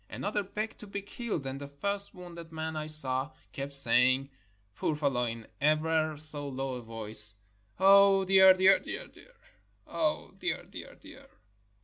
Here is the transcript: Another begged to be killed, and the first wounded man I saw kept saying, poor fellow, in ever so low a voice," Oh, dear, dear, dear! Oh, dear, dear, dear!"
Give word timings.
Another 0.09 0.41
begged 0.41 0.79
to 0.79 0.87
be 0.87 1.03
killed, 1.03 1.45
and 1.45 1.61
the 1.61 1.67
first 1.67 2.15
wounded 2.15 2.51
man 2.51 2.75
I 2.75 2.87
saw 2.87 3.33
kept 3.51 3.75
saying, 3.75 4.31
poor 4.73 4.95
fellow, 4.95 5.25
in 5.25 5.45
ever 5.61 6.17
so 6.17 6.49
low 6.49 6.73
a 6.73 6.81
voice," 6.81 7.35
Oh, 7.79 8.25
dear, 8.25 8.51
dear, 8.55 8.79
dear! 8.79 9.07
Oh, 9.85 10.31
dear, 10.39 10.63
dear, 10.65 10.95
dear!" 10.95 11.27